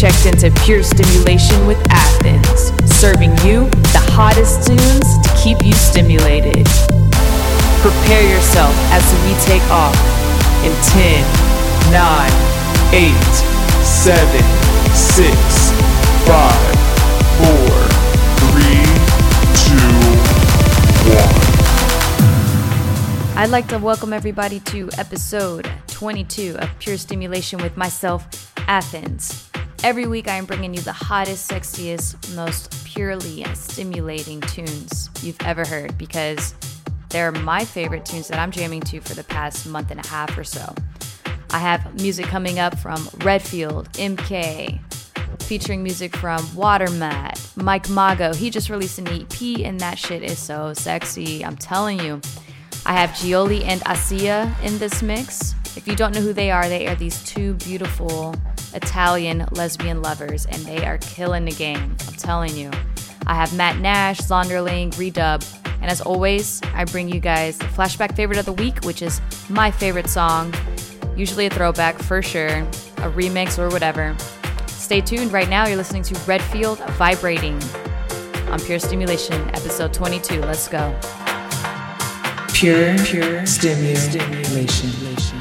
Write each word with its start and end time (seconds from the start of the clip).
checked 0.00 0.24
into 0.24 0.50
Pure 0.64 0.82
Stimulation 0.82 1.66
with 1.66 1.76
Athens, 1.90 2.72
serving 2.90 3.32
you 3.44 3.68
the 3.92 4.00
hottest 4.16 4.66
tunes 4.66 5.18
to 5.20 5.28
keep 5.36 5.62
you 5.62 5.74
stimulated. 5.74 6.64
Prepare 7.84 8.24
yourself 8.24 8.72
as 8.96 9.04
we 9.28 9.36
take 9.44 9.60
off 9.68 9.94
in 10.64 10.72
10, 10.96 11.20
9, 11.92 12.32
8, 12.96 13.12
7, 13.84 14.40
6, 14.96 15.28
5, 16.24 16.48
4, 17.36 17.60
3, 18.56 18.72
2, 19.52 19.76
1. 23.36 23.36
I'd 23.36 23.50
like 23.50 23.68
to 23.68 23.76
welcome 23.76 24.14
everybody 24.14 24.60
to 24.60 24.88
episode 24.96 25.68
22 25.88 26.56
of 26.58 26.70
Pure 26.78 26.96
Stimulation 26.96 27.60
with 27.60 27.76
myself, 27.76 28.50
Athens. 28.66 29.49
Every 29.82 30.06
week, 30.06 30.28
I 30.28 30.36
am 30.36 30.44
bringing 30.44 30.74
you 30.74 30.82
the 30.82 30.92
hottest, 30.92 31.50
sexiest, 31.50 32.36
most 32.36 32.84
purely 32.84 33.42
stimulating 33.54 34.42
tunes 34.42 35.08
you've 35.22 35.40
ever 35.40 35.64
heard 35.64 35.96
because 35.96 36.54
they're 37.08 37.32
my 37.32 37.64
favorite 37.64 38.04
tunes 38.04 38.28
that 38.28 38.38
I'm 38.38 38.50
jamming 38.50 38.82
to 38.82 39.00
for 39.00 39.14
the 39.14 39.24
past 39.24 39.66
month 39.66 39.90
and 39.90 39.98
a 39.98 40.06
half 40.06 40.36
or 40.36 40.44
so. 40.44 40.74
I 41.48 41.60
have 41.60 41.94
music 41.94 42.26
coming 42.26 42.58
up 42.58 42.78
from 42.78 43.08
Redfield, 43.20 43.90
MK, 43.94 44.78
featuring 45.44 45.82
music 45.82 46.14
from 46.14 46.40
Watermat, 46.48 47.56
Mike 47.56 47.88
Mago. 47.88 48.34
He 48.34 48.50
just 48.50 48.68
released 48.68 48.98
an 48.98 49.08
EP, 49.08 49.64
and 49.64 49.80
that 49.80 49.98
shit 49.98 50.22
is 50.22 50.38
so 50.38 50.74
sexy. 50.74 51.42
I'm 51.42 51.56
telling 51.56 51.98
you. 52.00 52.20
I 52.84 52.92
have 52.92 53.10
Gioli 53.10 53.64
and 53.64 53.80
Assia 53.82 54.54
in 54.62 54.78
this 54.78 55.02
mix. 55.02 55.54
If 55.74 55.88
you 55.88 55.96
don't 55.96 56.14
know 56.14 56.20
who 56.20 56.34
they 56.34 56.50
are, 56.50 56.68
they 56.68 56.86
are 56.86 56.94
these 56.94 57.22
two 57.24 57.54
beautiful 57.54 58.34
Italian 58.74 59.46
lesbian 59.52 60.02
lovers, 60.02 60.46
and 60.46 60.62
they 60.64 60.84
are 60.86 60.98
killing 60.98 61.44
the 61.44 61.52
game. 61.52 61.96
I'm 62.06 62.14
telling 62.14 62.56
you. 62.56 62.70
I 63.26 63.34
have 63.34 63.54
Matt 63.54 63.78
Nash, 63.78 64.18
Zonderling, 64.20 64.90
Redub, 64.94 65.44
and 65.82 65.90
as 65.90 66.00
always, 66.00 66.60
I 66.74 66.84
bring 66.84 67.08
you 67.08 67.20
guys 67.20 67.58
the 67.58 67.64
flashback 67.66 68.14
favorite 68.14 68.38
of 68.38 68.44
the 68.44 68.52
week, 68.52 68.84
which 68.84 69.02
is 69.02 69.20
my 69.48 69.70
favorite 69.70 70.08
song, 70.08 70.52
usually 71.16 71.46
a 71.46 71.50
throwback 71.50 71.98
for 71.98 72.22
sure, 72.22 72.48
a 72.48 73.10
remix 73.12 73.58
or 73.58 73.68
whatever. 73.70 74.14
Stay 74.66 75.00
tuned. 75.00 75.32
Right 75.32 75.48
now, 75.48 75.66
you're 75.66 75.76
listening 75.76 76.02
to 76.04 76.18
Redfield 76.20 76.78
Vibrating 76.98 77.62
on 78.50 78.58
Pure 78.60 78.80
Stimulation, 78.80 79.40
episode 79.50 79.94
22. 79.94 80.40
Let's 80.40 80.68
go. 80.68 80.94
Pure, 82.52 82.98
pure 83.04 83.46
stimulation. 83.46 84.20
I 84.20 85.39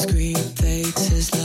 discreet 0.00 0.38
fades 0.56 1.08
his 1.08 1.39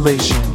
Translation. 0.00 0.49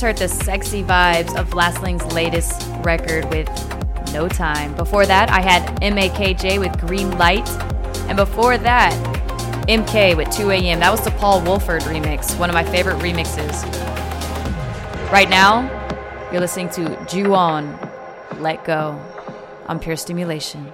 just 0.00 0.18
heard 0.18 0.28
the 0.28 0.34
sexy 0.44 0.82
vibes 0.82 1.38
of 1.38 1.52
Lastling's 1.52 2.02
latest 2.14 2.66
record 2.82 3.26
with 3.26 3.46
No 4.14 4.28
Time. 4.28 4.74
Before 4.74 5.04
that, 5.04 5.28
I 5.28 5.42
had 5.42 5.78
MAKJ 5.82 6.58
with 6.58 6.80
Green 6.80 7.10
Light. 7.18 7.46
And 8.08 8.16
before 8.16 8.56
that, 8.56 8.94
MK 9.68 10.16
with 10.16 10.30
2 10.30 10.52
AM. 10.52 10.80
That 10.80 10.90
was 10.90 11.04
the 11.04 11.10
Paul 11.10 11.42
Woolford 11.42 11.82
remix, 11.82 12.38
one 12.38 12.48
of 12.48 12.54
my 12.54 12.64
favorite 12.64 12.96
remixes. 13.00 13.62
Right 15.12 15.28
now, 15.28 15.68
you're 16.32 16.40
listening 16.40 16.70
to 16.70 17.04
Ju 17.04 17.34
On, 17.34 17.78
Let 18.38 18.64
Go 18.64 18.98
on 19.66 19.78
Pure 19.80 19.96
Stimulation. 19.96 20.72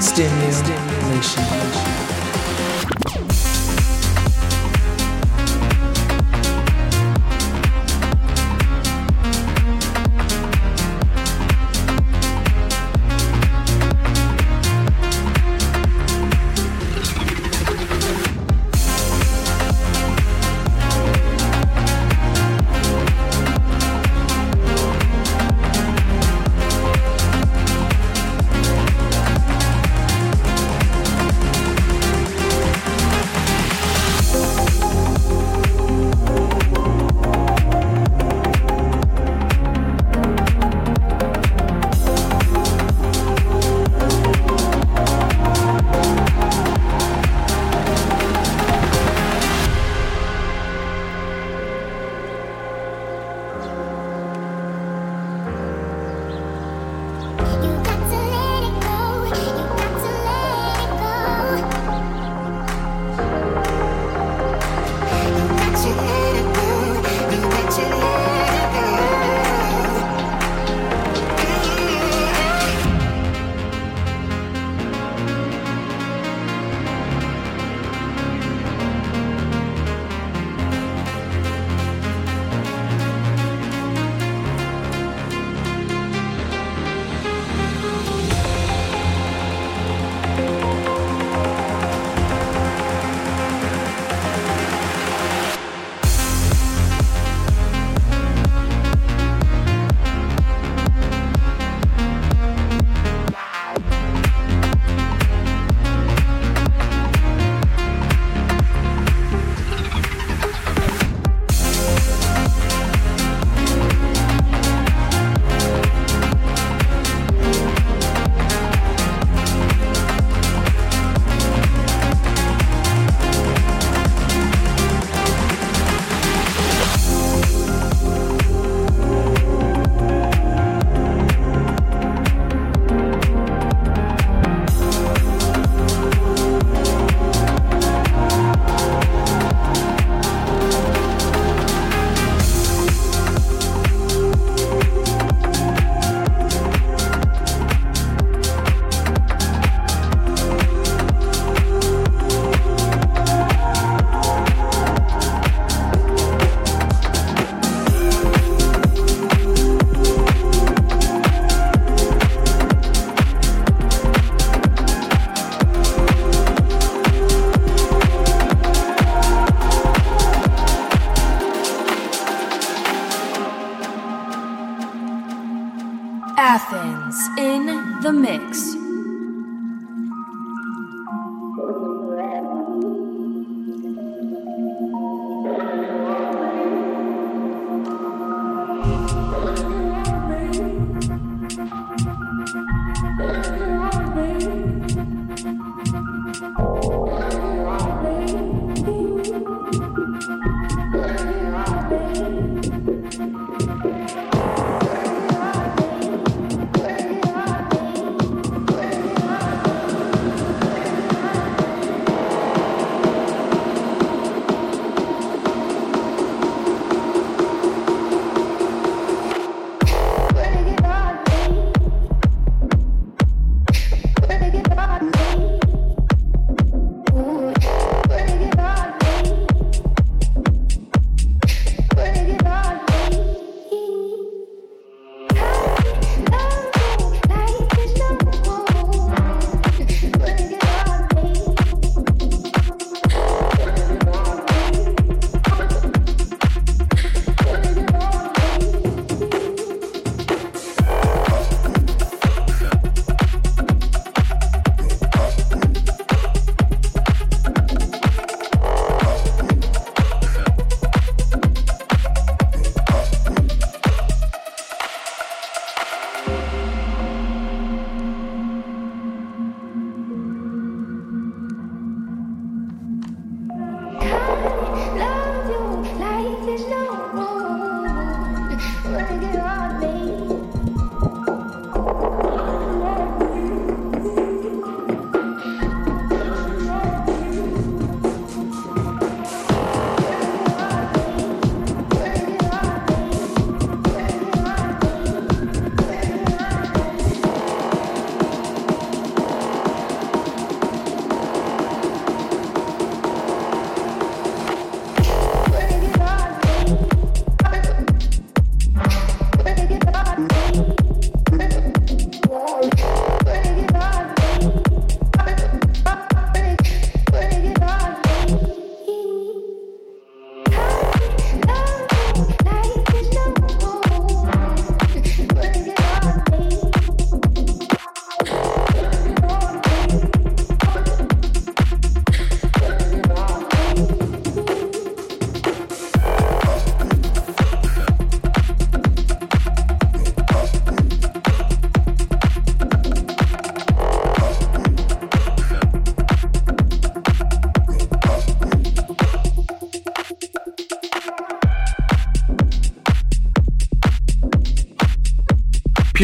Stimulus. 0.00 0.73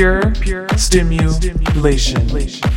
Pure, 0.01 0.33
pure 0.41 0.67
stimulation. 0.79 2.70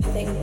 Nothing 0.00 0.39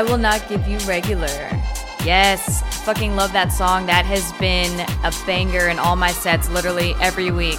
I 0.00 0.02
will 0.02 0.16
not 0.16 0.48
give 0.48 0.66
you 0.66 0.78
regular. 0.88 1.26
Yes, 2.06 2.62
fucking 2.86 3.16
love 3.16 3.34
that 3.34 3.52
song. 3.52 3.84
That 3.84 4.06
has 4.06 4.32
been 4.40 4.80
a 5.04 5.12
banger 5.26 5.68
in 5.68 5.78
all 5.78 5.94
my 5.94 6.10
sets 6.10 6.48
literally 6.48 6.94
every 7.02 7.30
week. 7.30 7.58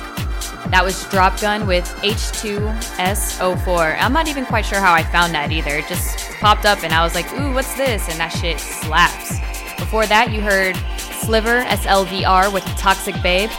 That 0.72 0.82
was 0.84 1.04
Dropgun 1.04 1.68
with 1.68 1.86
H2SO4. 2.02 3.96
I'm 4.00 4.12
not 4.12 4.28
even 4.28 4.48
quite 4.48 4.66
sure 4.66 4.80
how 4.80 4.92
I 4.92 5.04
found 5.04 5.36
that 5.36 5.52
either. 5.52 5.70
It 5.70 5.86
just 5.86 6.32
popped 6.40 6.66
up 6.66 6.84
and 6.84 6.92
I 6.94 7.04
was 7.04 7.14
like, 7.14 7.32
ooh, 7.34 7.54
what's 7.54 7.76
this? 7.76 8.10
And 8.10 8.20
that 8.20 8.30
shit 8.30 8.60
slaps. 8.60 9.38
Before 9.78 10.08
that, 10.08 10.32
you 10.32 10.42
heard 10.42 10.76
Sliver 10.98 11.62
SLVR 11.66 12.52
with 12.52 12.64
Toxic 12.76 13.22
Babe. 13.22 13.52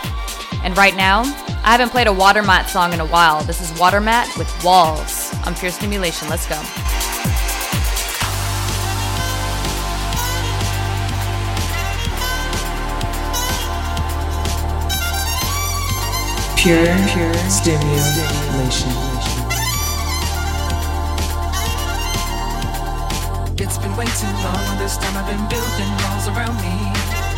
And 0.64 0.76
right 0.76 0.96
now, 0.96 1.20
I 1.62 1.70
haven't 1.70 1.90
played 1.90 2.08
a 2.08 2.10
Watermat 2.10 2.66
song 2.66 2.92
in 2.92 2.98
a 2.98 3.06
while. 3.06 3.44
This 3.44 3.60
is 3.60 3.70
Watermat 3.78 4.36
with 4.36 4.50
Walls 4.64 5.32
on 5.46 5.54
Pure 5.54 5.70
Stimulation. 5.70 6.28
Let's 6.28 6.48
go. 6.48 6.60
Pure, 16.62 16.78
pure 17.10 17.34
stimulation. 17.50 18.94
It's 23.58 23.78
been 23.82 23.90
way 23.98 24.06
too 24.14 24.30
long. 24.46 24.62
This 24.78 24.94
time 24.94 25.10
I've 25.18 25.26
been 25.26 25.42
building 25.50 25.90
walls 26.06 26.30
around 26.30 26.54
me. 26.62 26.70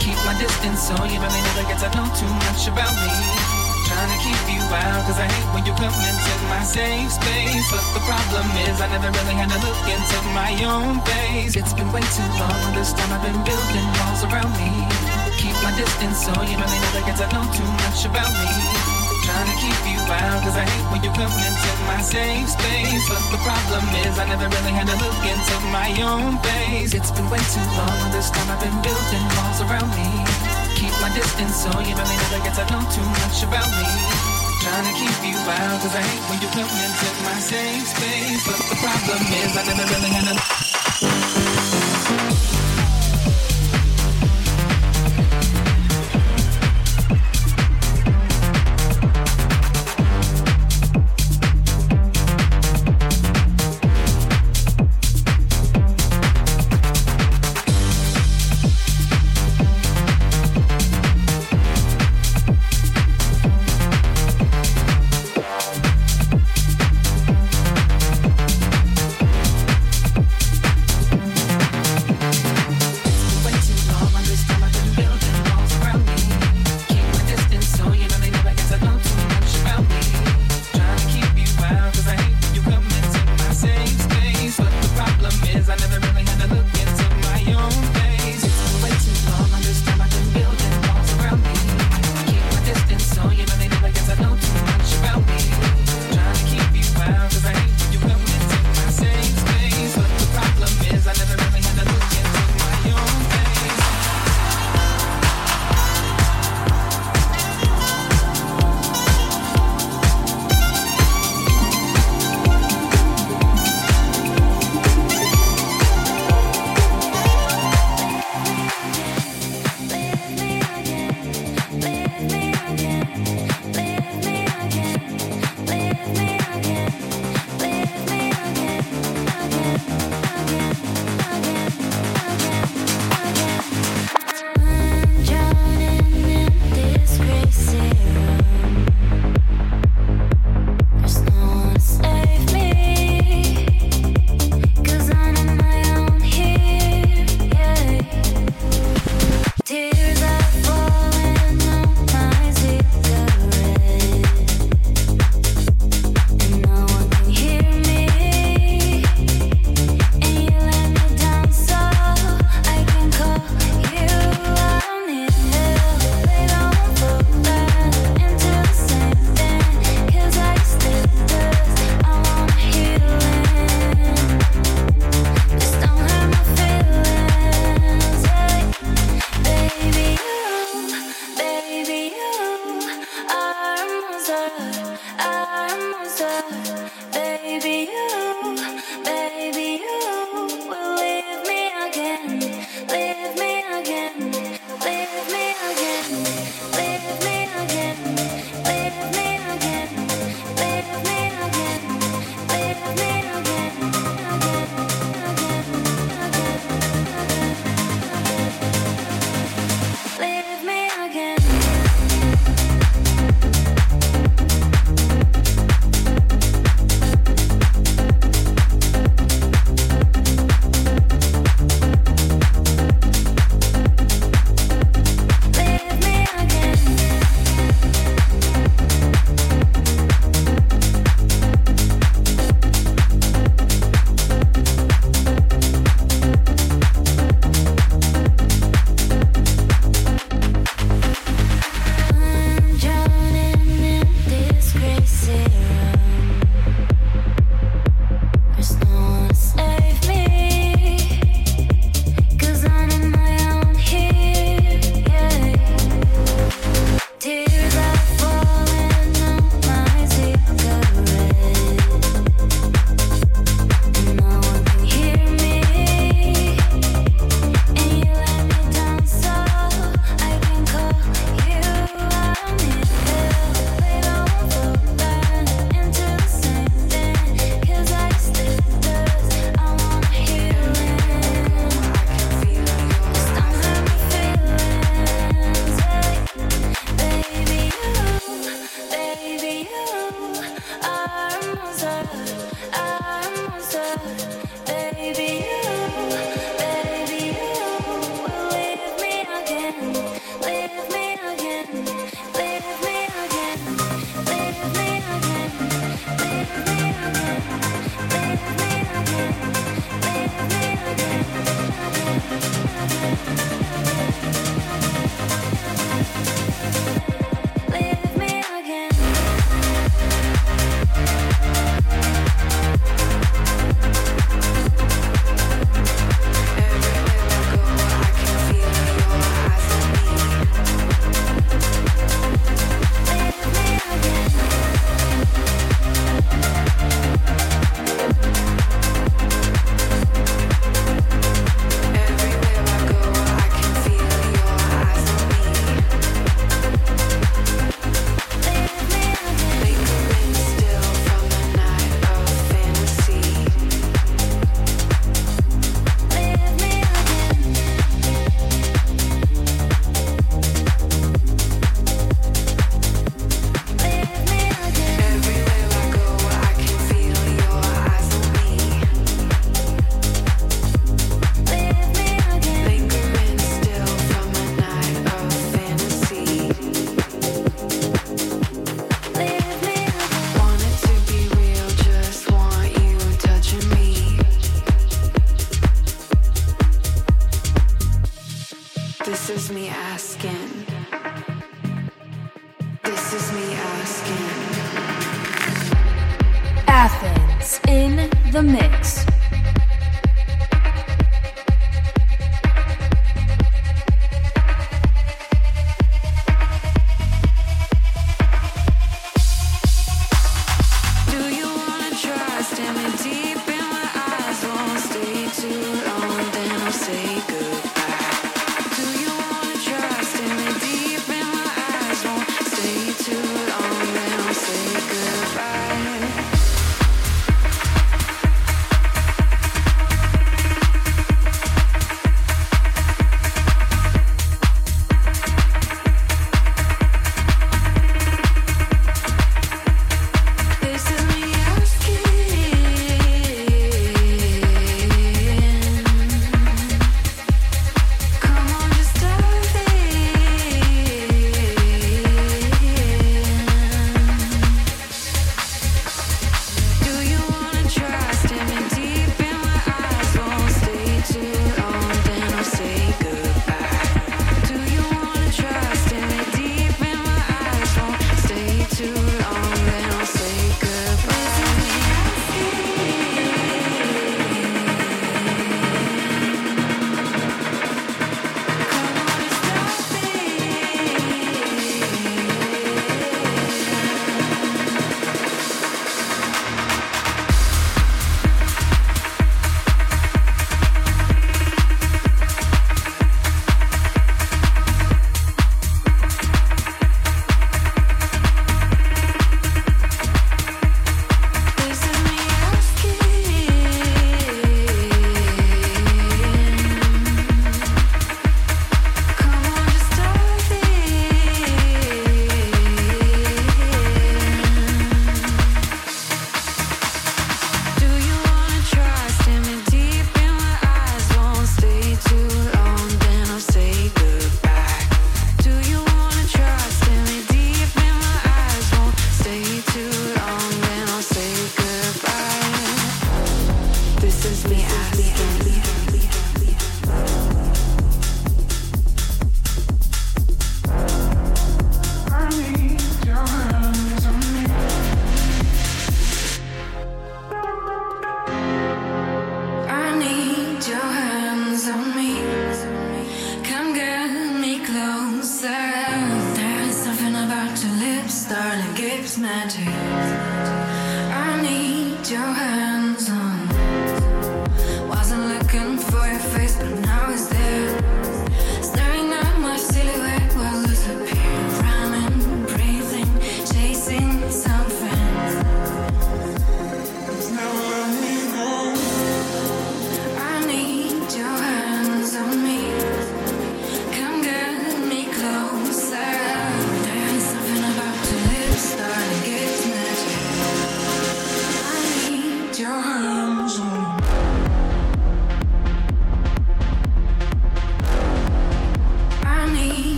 Keep 0.00 0.16
my 0.24 0.32
distance 0.40 0.88
so 0.88 0.96
you 1.04 1.20
really 1.20 1.42
never 1.52 1.68
get 1.68 1.84
to 1.84 1.92
know 1.92 2.08
too 2.16 2.32
much 2.48 2.64
about 2.64 2.96
me. 2.96 3.12
Trying 3.92 4.08
to 4.08 4.18
keep 4.24 4.40
you 4.56 4.64
out, 4.72 5.04
cause 5.04 5.20
I 5.20 5.28
hate 5.28 5.48
when 5.52 5.68
you 5.68 5.76
come 5.76 5.92
into 5.92 6.32
my 6.48 6.64
safe 6.64 7.12
space. 7.12 7.68
But 7.68 7.84
the 7.92 8.00
problem 8.08 8.48
is, 8.64 8.80
I 8.80 8.88
never 8.88 9.12
really 9.12 9.36
had 9.36 9.52
to 9.52 9.60
look 9.60 9.84
into 9.84 10.16
my 10.32 10.56
own 10.64 10.96
face. 11.04 11.60
It's 11.60 11.76
been 11.76 11.92
way 11.92 12.00
too 12.16 12.30
long. 12.40 12.72
This 12.72 12.96
time 12.96 13.12
I've 13.12 13.20
been 13.20 13.36
building 13.44 13.84
walls 14.00 14.24
around 14.24 14.56
me. 14.56 14.72
Keep 15.36 15.60
my 15.60 15.76
distance 15.76 16.24
so 16.24 16.32
you 16.40 16.56
really 16.56 16.80
never 16.88 17.04
get 17.04 17.20
to 17.20 17.28
know 17.36 17.44
too 17.52 17.68
much 17.84 18.08
about 18.08 18.32
me. 18.32 18.89
Trying 19.30 19.46
to 19.46 19.58
keep 19.62 19.82
you 19.86 20.02
out, 20.10 20.42
cause 20.42 20.58
I 20.58 20.66
hate 20.66 20.86
when 20.90 21.06
you 21.06 21.12
come 21.14 21.30
into 21.30 21.70
my 21.86 22.02
safe 22.02 22.50
space. 22.50 23.06
But 23.06 23.22
the 23.30 23.38
problem 23.46 23.86
is, 24.02 24.18
I 24.18 24.26
never 24.26 24.50
really 24.50 24.74
had 24.74 24.90
to 24.90 24.98
look 24.98 25.22
into 25.22 25.56
my 25.70 25.86
own 26.02 26.34
face. 26.42 26.98
It's 26.98 27.14
been 27.14 27.30
way 27.30 27.38
too 27.38 27.62
long, 27.78 28.10
this 28.10 28.26
time 28.34 28.50
I've 28.50 28.58
been 28.58 28.74
building 28.82 29.24
walls 29.38 29.62
around 29.62 29.86
me. 29.94 30.10
Keep 30.74 30.90
my 30.98 31.14
distance 31.14 31.62
so 31.62 31.70
you 31.78 31.94
really 31.94 32.18
never 32.26 32.42
get 32.42 32.58
to 32.58 32.66
know 32.74 32.82
too 32.90 33.06
much 33.22 33.46
about 33.46 33.70
me. 33.70 33.86
Trying 34.66 34.90
to 34.90 34.94
keep 34.98 35.18
you 35.22 35.38
out, 35.46 35.78
cause 35.78 35.94
I 35.94 36.02
hate 36.02 36.24
when 36.26 36.42
you 36.42 36.50
come 36.50 36.66
into 36.66 37.08
my 37.22 37.38
safe 37.38 37.86
space. 37.86 38.42
But 38.42 38.58
the 38.66 38.76
problem 38.82 39.20
is, 39.30 39.50
I 39.54 39.62
never 39.62 39.86
really 39.94 40.10
had 40.10 40.26
to. 40.26 41.79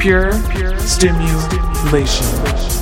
Pure, 0.00 0.32
stimulation. 0.78 2.79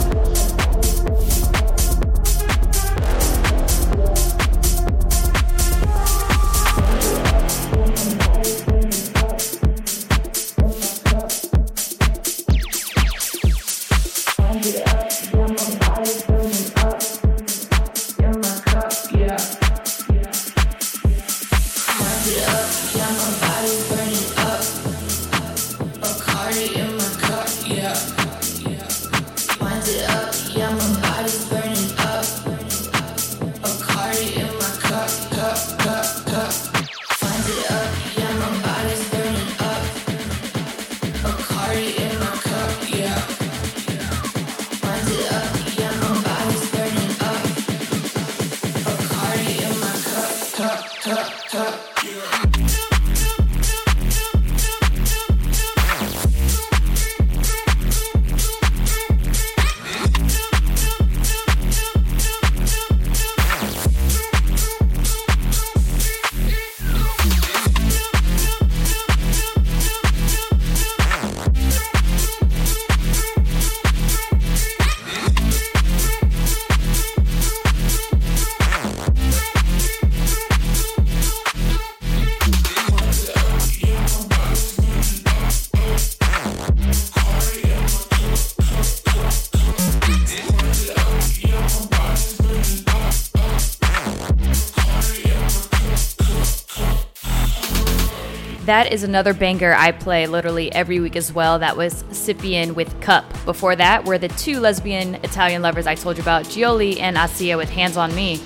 That 98.69 98.93
is 98.93 99.03
another 99.03 99.33
banger 99.33 99.73
I 99.73 99.93
play 99.93 100.27
literally 100.27 100.71
every 100.73 101.01
week 101.01 101.17
as 101.17 101.33
well. 101.33 101.59
That 101.59 101.75
was 101.75 102.03
Scypian 102.11 102.75
with 102.75 103.01
Cup. 103.01 103.25
Before 103.47 103.75
that 103.75 104.05
were 104.05 104.19
the 104.19 104.29
two 104.29 104.61
lesbian 104.61 105.15
Italian 105.25 105.63
lovers 105.63 105.87
I 105.87 105.95
told 105.95 106.19
you 106.19 106.23
about, 106.23 106.45
Gioli 106.45 107.01
and 107.01 107.17
Assia 107.17 107.57
with 107.57 107.71
Hands 107.71 107.97
on 107.97 108.15
Me. 108.15 108.39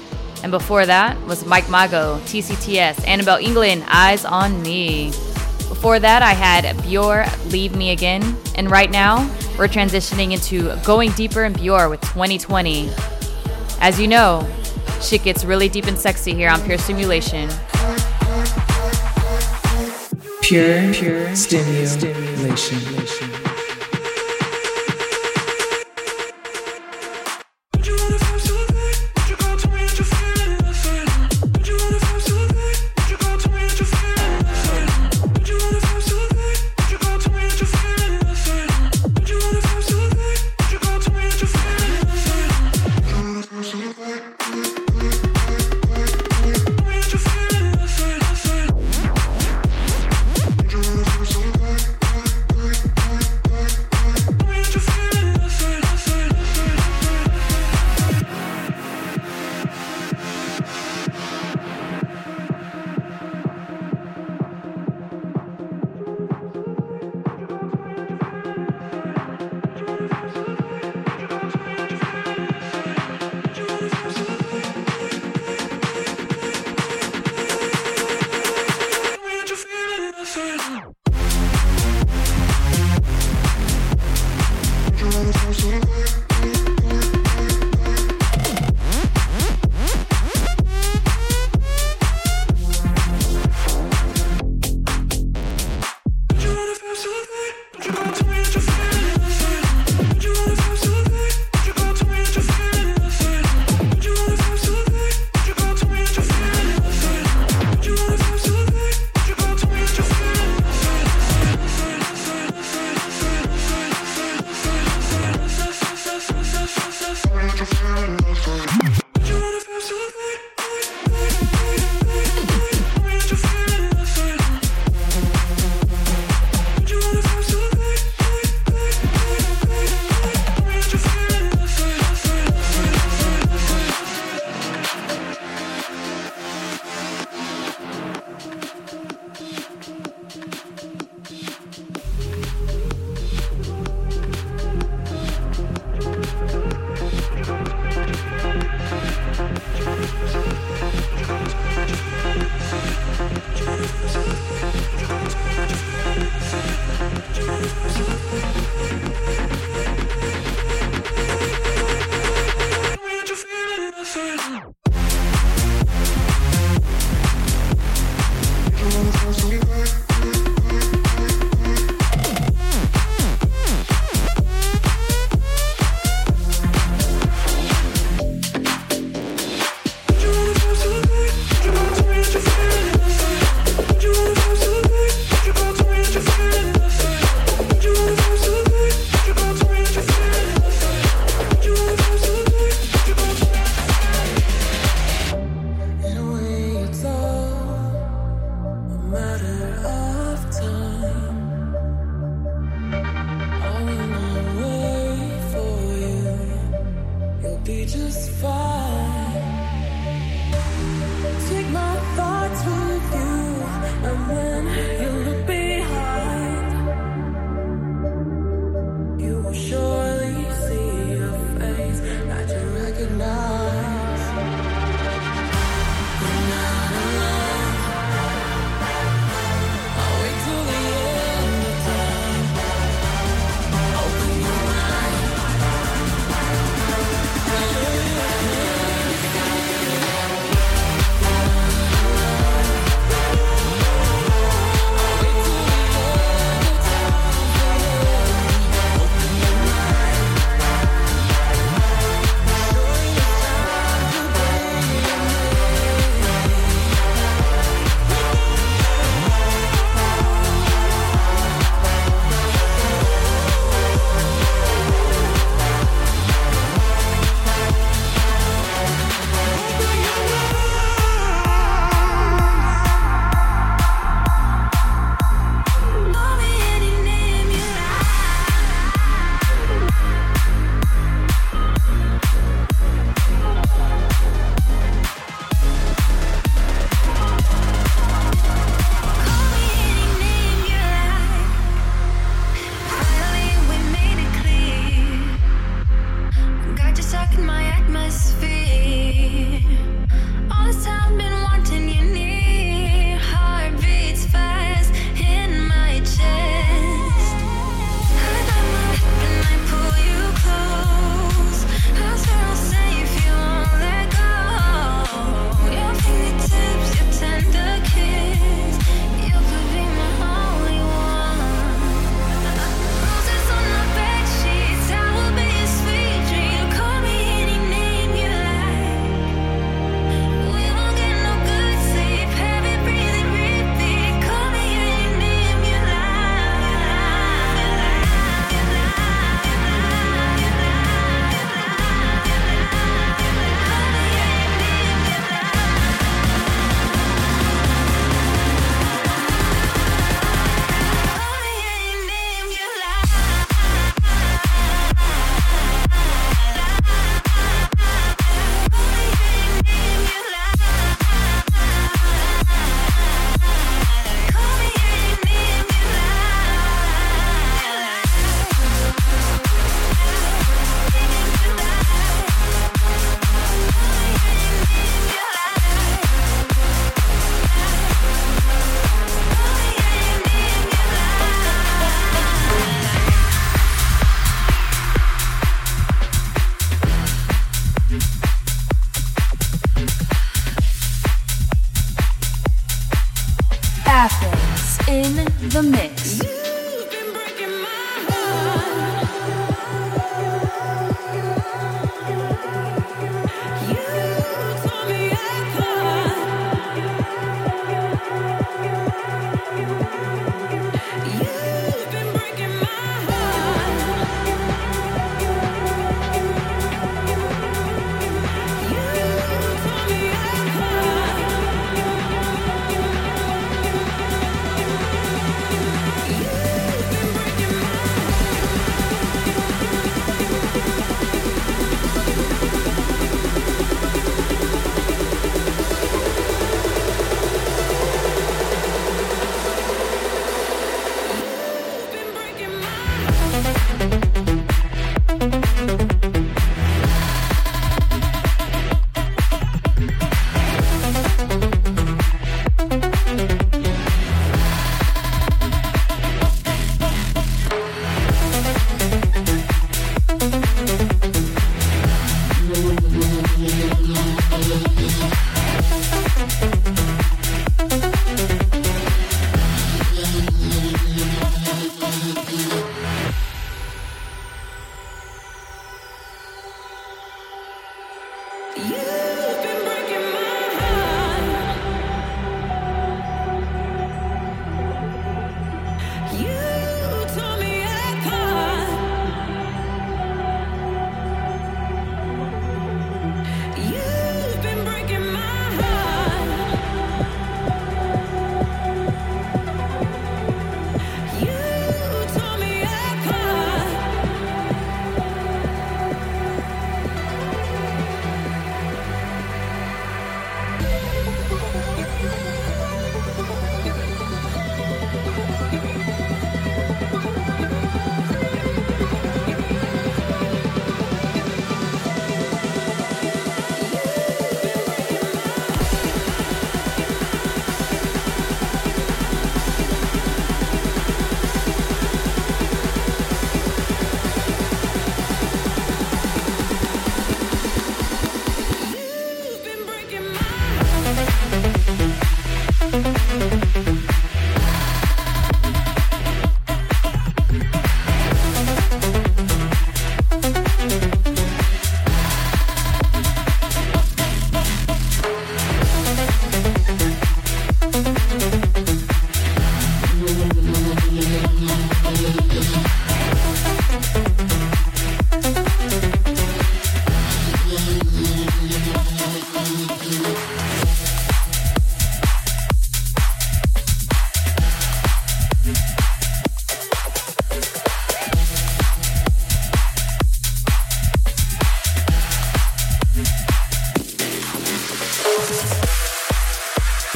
And 0.45 0.53
before 0.53 0.87
that 0.87 1.21
was 1.23 1.45
Mike 1.45 1.69
Mago, 1.69 2.21
TCTS, 2.27 3.05
Annabel 3.05 3.39
Englund, 3.39 3.85
Eyes 3.89 4.25
on 4.25 4.63
Me. 4.63 5.07
Before 5.69 5.99
that, 5.99 6.23
I 6.23 6.35
had 6.35 6.67
Bjor, 6.85 7.27
Leave 7.51 7.75
Me 7.75 7.91
Again. 7.91 8.23
And 8.55 8.71
right 8.71 8.93
now, 8.93 9.29
we're 9.59 9.67
transitioning 9.67 10.31
into 10.31 10.81
Going 10.85 11.11
Deeper 11.15 11.43
in 11.43 11.53
Bjor 11.53 11.91
with 11.91 12.01
2020. 12.03 12.93
As 13.81 13.99
you 13.99 14.07
know, 14.07 14.49
shit 15.01 15.25
gets 15.25 15.45
really 15.45 15.69
deep 15.69 15.87
and 15.87 15.99
sexy 15.99 16.33
here 16.33 16.49
on 16.49 16.63
Pure 16.63 16.79
Stimulation. 16.79 17.51
Pure, 20.43 20.93
pure 20.93 21.37
stimulation. 21.37 22.81
Thank 22.81 23.52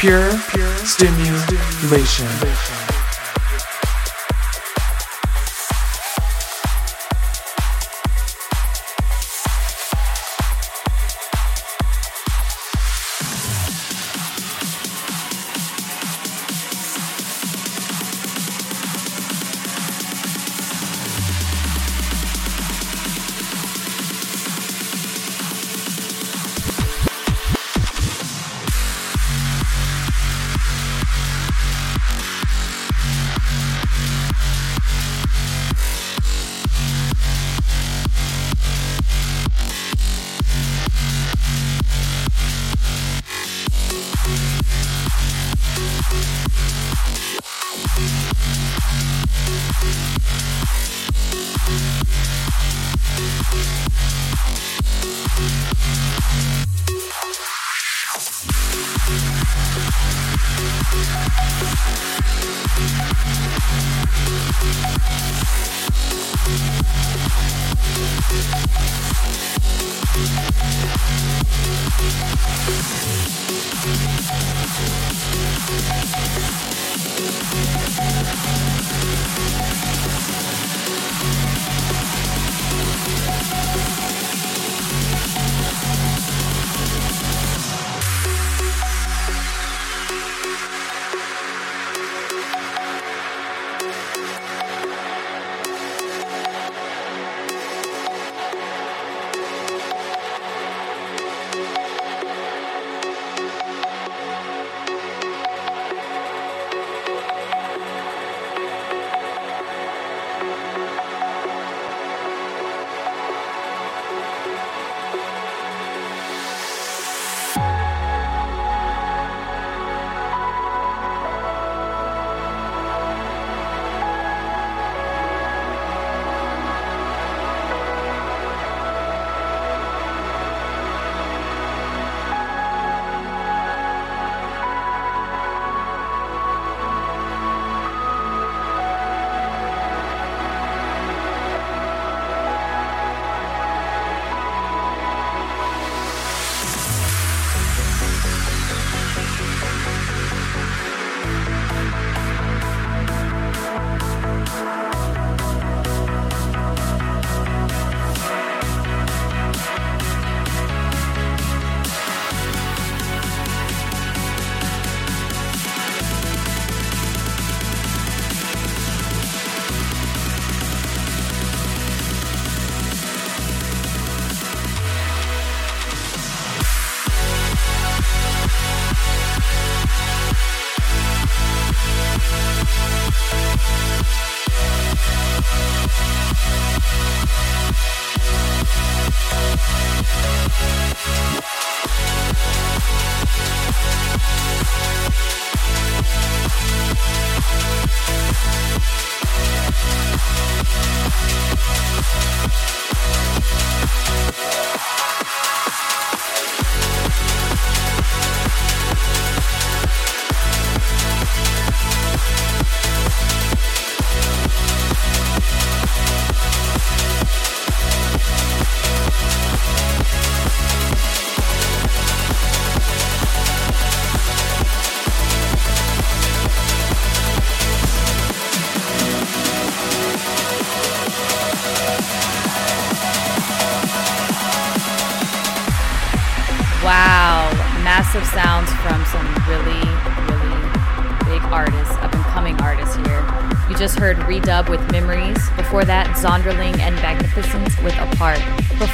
Pure, 0.06 0.38
stimulation. 0.86 2.75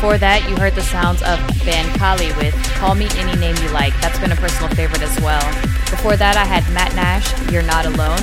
Before 0.02 0.18
that, 0.18 0.50
you 0.50 0.56
heard 0.56 0.74
the 0.74 0.82
sounds 0.82 1.22
of 1.22 1.38
Van 1.62 1.86
Kali 1.96 2.34
with 2.34 2.58
Call 2.74 2.96
Me 2.96 3.06
Any 3.14 3.38
Name 3.38 3.54
You 3.62 3.70
Like. 3.70 3.94
That's 4.00 4.18
been 4.18 4.32
a 4.32 4.34
personal 4.34 4.68
favorite 4.74 5.00
as 5.00 5.14
well. 5.20 5.46
Before 5.94 6.16
that, 6.16 6.34
I 6.36 6.42
had 6.42 6.66
Matt 6.74 6.92
Nash, 6.96 7.30
You're 7.52 7.62
Not 7.62 7.86
Alone. 7.86 8.18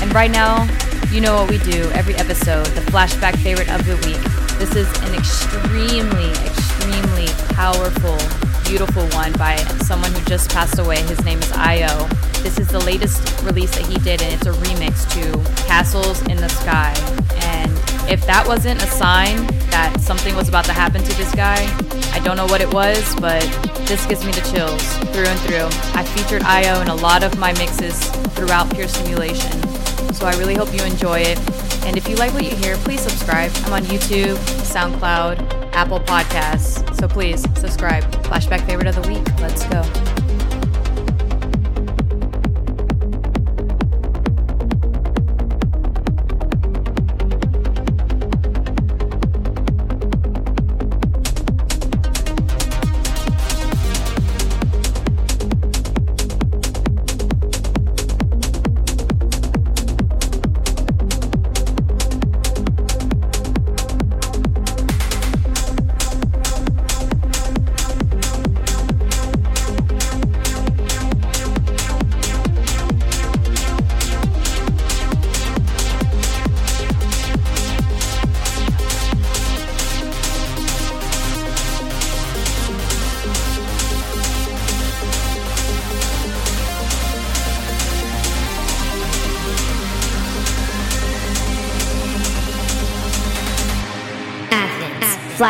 And 0.00 0.08
right 0.14 0.30
now, 0.30 0.64
you 1.12 1.20
know 1.20 1.36
what 1.36 1.50
we 1.50 1.58
do 1.70 1.90
every 1.92 2.14
episode, 2.14 2.64
the 2.72 2.80
flashback 2.88 3.36
favorite 3.44 3.68
of 3.68 3.84
the 3.84 4.00
week. 4.08 4.24
This 4.56 4.72
is 4.72 4.88
an 5.04 5.12
extremely, 5.12 6.32
extremely 6.48 7.28
powerful, 7.52 8.16
beautiful 8.64 9.04
one 9.12 9.36
by 9.36 9.60
someone 9.84 10.12
who 10.12 10.24
just 10.24 10.48
passed 10.48 10.78
away. 10.78 11.02
His 11.02 11.22
name 11.26 11.40
is 11.40 11.52
Io. 11.52 12.08
This 12.40 12.58
is 12.58 12.68
the 12.68 12.80
latest 12.80 13.20
release 13.44 13.76
that 13.76 13.84
he 13.84 13.98
did, 13.98 14.22
and 14.22 14.32
it's 14.32 14.46
a 14.46 14.56
remix 14.64 15.04
to 15.12 15.66
Castles 15.68 16.22
in 16.22 16.38
the 16.38 16.48
Sky. 16.48 16.96
And 17.52 17.70
if 18.08 18.24
that 18.24 18.48
wasn't 18.48 18.82
a 18.82 18.86
sign 18.86 19.59
that 19.70 20.00
something 20.00 20.34
was 20.34 20.48
about 20.48 20.64
to 20.66 20.72
happen 20.72 21.02
to 21.02 21.16
this 21.16 21.34
guy, 21.34 21.56
I 22.12 22.20
don't 22.20 22.36
know 22.36 22.46
what 22.46 22.60
it 22.60 22.72
was, 22.72 23.14
but 23.16 23.42
this 23.86 24.06
gives 24.06 24.24
me 24.24 24.32
the 24.32 24.42
chills 24.52 24.82
through 25.12 25.26
and 25.26 25.40
through. 25.40 25.68
I 25.98 26.04
featured 26.04 26.42
Io 26.42 26.80
in 26.80 26.88
a 26.88 26.94
lot 26.94 27.22
of 27.22 27.38
my 27.38 27.52
mixes 27.54 28.04
throughout 28.34 28.72
Pure 28.74 28.88
Stimulation. 28.88 29.52
So 30.12 30.26
I 30.26 30.36
really 30.36 30.54
hope 30.54 30.72
you 30.74 30.82
enjoy 30.82 31.20
it. 31.20 31.38
And 31.84 31.96
if 31.96 32.08
you 32.08 32.16
like 32.16 32.32
what 32.34 32.44
you 32.44 32.54
hear, 32.56 32.76
please 32.78 33.00
subscribe. 33.00 33.50
I'm 33.64 33.72
on 33.72 33.82
YouTube, 33.84 34.36
SoundCloud, 34.62 35.72
Apple 35.72 36.00
Podcasts. 36.00 36.94
So 37.00 37.08
please 37.08 37.42
subscribe. 37.58 38.04
Flashback 38.24 38.66
favorite 38.66 38.86
of 38.86 39.02
the 39.02 39.08
week. 39.08 39.26
Let's 39.40 39.64
go. 39.66 39.99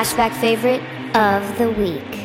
Flashback 0.01 0.33
favorite 0.41 0.81
of 1.15 1.59
the 1.59 1.71
week. 1.73 2.20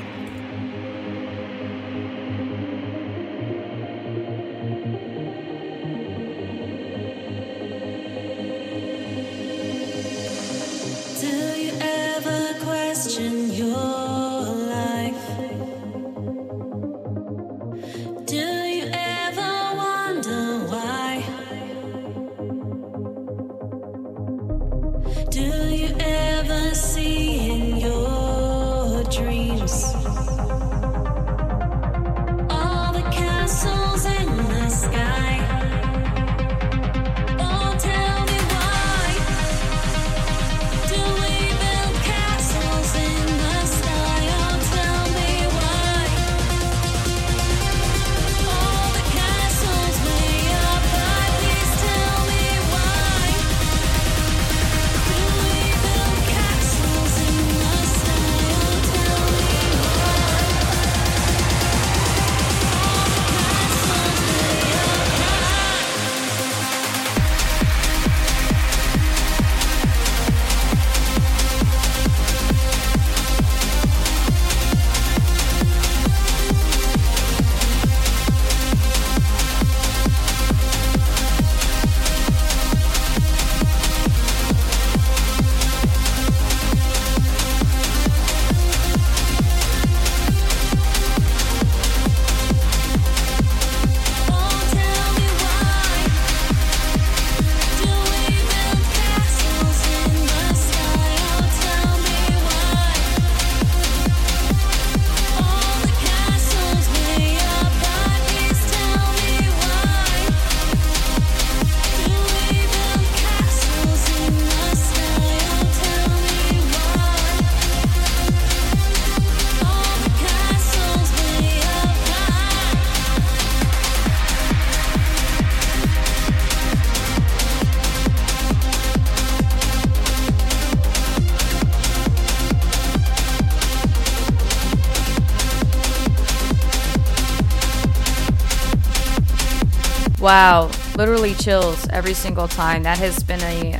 Wow, 140.26 140.72
literally 140.98 141.36
chills 141.36 141.88
every 141.90 142.16
single 142.16 142.48
time. 142.48 142.82
That 142.82 142.98
has 142.98 143.22
been 143.22 143.42
a 143.42 143.80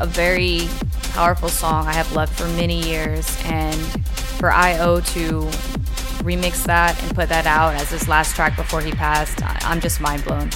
a 0.00 0.04
very 0.04 0.62
powerful 1.12 1.48
song 1.48 1.86
I 1.86 1.92
have 1.92 2.12
loved 2.12 2.32
for 2.32 2.48
many 2.56 2.82
years 2.82 3.38
and 3.44 3.76
for 4.40 4.50
IO 4.50 4.98
to 4.98 5.42
remix 6.24 6.64
that 6.64 7.00
and 7.04 7.14
put 7.14 7.28
that 7.28 7.46
out 7.46 7.74
as 7.74 7.88
his 7.90 8.08
last 8.08 8.34
track 8.34 8.56
before 8.56 8.80
he 8.80 8.90
passed, 8.90 9.38
I'm 9.64 9.80
just 9.80 10.00
mind 10.00 10.24
blown. 10.24 10.50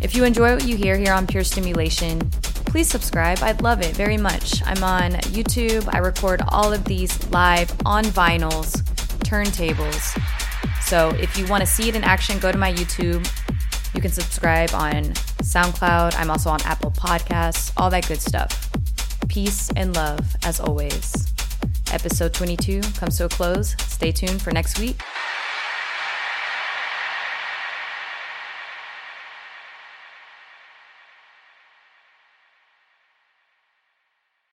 If 0.00 0.16
you 0.16 0.24
enjoy 0.24 0.54
what 0.54 0.66
you 0.66 0.78
hear 0.78 0.96
here 0.96 1.12
on 1.12 1.26
Pure 1.26 1.44
Stimulation, 1.44 2.20
please 2.40 2.88
subscribe. 2.88 3.40
I'd 3.42 3.60
love 3.60 3.82
it 3.82 3.94
very 3.94 4.16
much. 4.16 4.62
I'm 4.64 4.82
on 4.82 5.10
YouTube. 5.34 5.94
I 5.94 5.98
record 5.98 6.40
all 6.48 6.72
of 6.72 6.86
these 6.86 7.22
live 7.30 7.70
on 7.84 8.04
vinyls, 8.04 8.82
turntables. 9.26 10.35
So 10.86 11.08
if 11.18 11.36
you 11.36 11.44
want 11.48 11.62
to 11.62 11.66
see 11.66 11.88
it 11.88 11.96
in 11.96 12.04
action, 12.04 12.38
go 12.38 12.52
to 12.52 12.58
my 12.58 12.72
YouTube. 12.72 13.28
You 13.92 14.00
can 14.00 14.12
subscribe 14.12 14.72
on 14.72 15.02
SoundCloud. 15.42 16.14
I'm 16.16 16.30
also 16.30 16.48
on 16.48 16.62
Apple 16.62 16.92
Podcasts, 16.92 17.72
all 17.76 17.90
that 17.90 18.06
good 18.06 18.20
stuff. 18.20 18.70
Peace 19.28 19.68
and 19.74 19.96
love 19.96 20.36
as 20.44 20.60
always. 20.60 21.32
Episode 21.90 22.32
22 22.32 22.82
comes 22.98 23.18
to 23.18 23.24
a 23.24 23.28
close. 23.28 23.74
Stay 23.88 24.12
tuned 24.12 24.40
for 24.40 24.52
next 24.52 24.78
week. 24.78 25.00